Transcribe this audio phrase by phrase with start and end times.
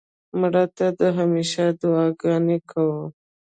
[0.39, 3.01] مړه ته د همېشه دعا ګانې کوو